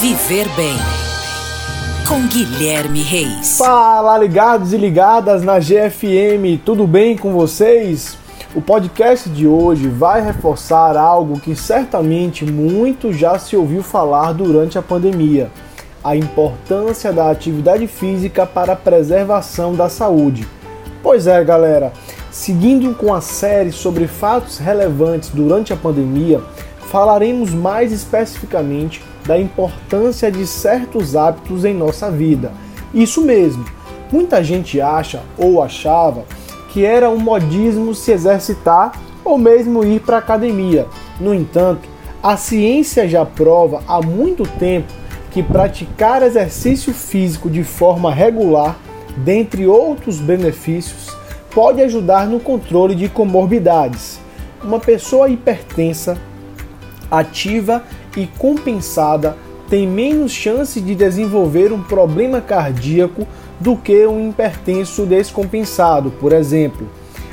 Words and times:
Viver 0.00 0.46
Bem. 0.50 0.76
Com 2.06 2.26
Guilherme 2.26 3.00
Reis. 3.00 3.56
Fala, 3.56 4.18
ligados 4.18 4.74
e 4.74 4.76
ligadas 4.76 5.42
na 5.42 5.58
GFM, 5.58 6.60
tudo 6.62 6.86
bem 6.86 7.16
com 7.16 7.32
vocês? 7.32 8.18
O 8.54 8.60
podcast 8.60 9.30
de 9.30 9.46
hoje 9.46 9.88
vai 9.88 10.20
reforçar 10.20 10.98
algo 10.98 11.40
que 11.40 11.56
certamente 11.56 12.44
muito 12.44 13.10
já 13.10 13.38
se 13.38 13.56
ouviu 13.56 13.82
falar 13.82 14.34
durante 14.34 14.76
a 14.76 14.82
pandemia: 14.82 15.50
a 16.04 16.14
importância 16.14 17.10
da 17.10 17.30
atividade 17.30 17.86
física 17.86 18.44
para 18.44 18.74
a 18.74 18.76
preservação 18.76 19.74
da 19.74 19.88
saúde. 19.88 20.46
Pois 21.02 21.26
é, 21.26 21.42
galera, 21.42 21.90
seguindo 22.30 22.94
com 22.94 23.14
a 23.14 23.22
série 23.22 23.72
sobre 23.72 24.06
fatos 24.06 24.58
relevantes 24.58 25.30
durante 25.30 25.72
a 25.72 25.76
pandemia, 25.76 26.42
falaremos 26.96 27.52
mais 27.52 27.92
especificamente 27.92 29.04
da 29.26 29.38
importância 29.38 30.32
de 30.32 30.46
certos 30.46 31.14
hábitos 31.14 31.62
em 31.66 31.74
nossa 31.74 32.10
vida. 32.10 32.52
Isso 32.94 33.20
mesmo, 33.20 33.66
muita 34.10 34.42
gente 34.42 34.80
acha 34.80 35.20
ou 35.36 35.62
achava 35.62 36.24
que 36.70 36.86
era 36.86 37.10
um 37.10 37.18
modismo 37.18 37.94
se 37.94 38.12
exercitar 38.12 38.98
ou 39.22 39.36
mesmo 39.36 39.84
ir 39.84 40.00
para 40.00 40.16
a 40.16 40.20
academia. 40.20 40.86
No 41.20 41.34
entanto, 41.34 41.86
a 42.22 42.34
ciência 42.38 43.06
já 43.06 43.26
prova 43.26 43.82
há 43.86 44.00
muito 44.00 44.44
tempo 44.58 44.90
que 45.30 45.42
praticar 45.42 46.22
exercício 46.22 46.94
físico 46.94 47.50
de 47.50 47.62
forma 47.62 48.10
regular, 48.10 48.74
dentre 49.18 49.66
outros 49.66 50.16
benefícios, 50.18 51.14
pode 51.50 51.82
ajudar 51.82 52.26
no 52.26 52.40
controle 52.40 52.94
de 52.94 53.10
comorbidades. 53.10 54.18
Uma 54.64 54.80
pessoa 54.80 55.28
hipertensa, 55.28 56.16
ativa 57.10 57.82
e 58.16 58.26
compensada 58.38 59.36
tem 59.68 59.86
menos 59.86 60.32
chance 60.32 60.80
de 60.80 60.94
desenvolver 60.94 61.72
um 61.72 61.82
problema 61.82 62.40
cardíaco 62.40 63.26
do 63.58 63.76
que 63.76 64.06
um 64.06 64.30
hipertenso 64.30 65.04
descompensado, 65.04 66.10
por 66.12 66.32
exemplo. 66.32 66.88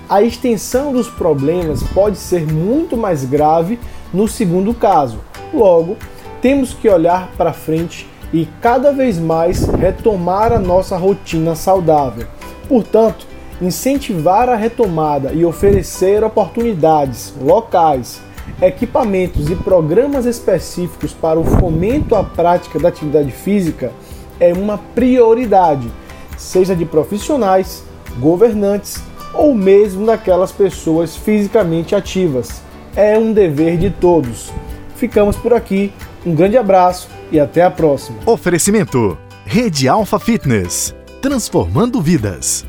A 0.09 0.21
extensão 0.21 0.91
dos 0.91 1.07
problemas 1.07 1.83
pode 1.83 2.17
ser 2.17 2.51
muito 2.51 2.97
mais 2.97 3.23
grave 3.23 3.79
no 4.13 4.27
segundo 4.27 4.73
caso. 4.73 5.19
Logo, 5.53 5.95
temos 6.41 6.73
que 6.73 6.89
olhar 6.89 7.31
para 7.37 7.53
frente 7.53 8.07
e 8.33 8.47
cada 8.61 8.91
vez 8.91 9.19
mais 9.19 9.65
retomar 9.65 10.51
a 10.51 10.59
nossa 10.59 10.97
rotina 10.97 11.55
saudável. 11.55 12.27
Portanto, 12.67 13.27
incentivar 13.61 14.49
a 14.49 14.55
retomada 14.55 15.31
e 15.33 15.45
oferecer 15.45 16.23
oportunidades 16.23 17.33
locais 17.39 18.21
equipamentos 18.67 19.49
e 19.49 19.55
programas 19.55 20.25
específicos 20.25 21.13
para 21.13 21.39
o 21.39 21.43
fomento 21.43 22.15
à 22.15 22.23
prática 22.23 22.79
da 22.79 22.89
atividade 22.89 23.31
física 23.31 23.91
é 24.39 24.53
uma 24.53 24.77
prioridade, 24.77 25.91
seja 26.37 26.75
de 26.75 26.85
profissionais, 26.85 27.83
governantes 28.19 29.01
ou 29.33 29.53
mesmo 29.53 30.05
daquelas 30.05 30.51
pessoas 30.51 31.15
fisicamente 31.15 31.95
ativas. 31.95 32.61
É 32.95 33.17
um 33.17 33.33
dever 33.33 33.77
de 33.77 33.89
todos. 33.89 34.51
Ficamos 34.95 35.35
por 35.35 35.53
aqui. 35.53 35.91
Um 36.25 36.35
grande 36.35 36.57
abraço 36.57 37.09
e 37.31 37.39
até 37.39 37.63
a 37.63 37.71
próxima. 37.71 38.19
Oferecimento: 38.25 39.17
Rede 39.45 39.87
Alfa 39.89 40.19
Fitness 40.19 40.95
transformando 41.23 42.01
vidas. 42.01 42.65